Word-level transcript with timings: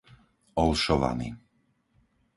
Olšovany 0.63 1.27